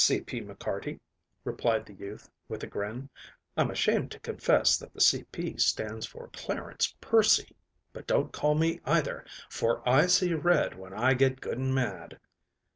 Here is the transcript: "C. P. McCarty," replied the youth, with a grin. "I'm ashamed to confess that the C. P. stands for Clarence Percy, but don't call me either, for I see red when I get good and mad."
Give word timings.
"C. 0.03 0.19
P. 0.19 0.41
McCarty," 0.41 0.99
replied 1.43 1.85
the 1.85 1.93
youth, 1.93 2.27
with 2.47 2.63
a 2.63 2.65
grin. 2.65 3.07
"I'm 3.55 3.69
ashamed 3.69 4.09
to 4.09 4.19
confess 4.21 4.75
that 4.77 4.93
the 4.95 4.99
C. 4.99 5.25
P. 5.31 5.57
stands 5.59 6.07
for 6.07 6.29
Clarence 6.33 6.95
Percy, 6.99 7.55
but 7.93 8.07
don't 8.07 8.33
call 8.33 8.55
me 8.55 8.79
either, 8.83 9.27
for 9.47 9.87
I 9.87 10.07
see 10.07 10.33
red 10.33 10.75
when 10.75 10.95
I 10.95 11.13
get 11.13 11.39
good 11.39 11.59
and 11.59 11.75
mad." 11.75 12.19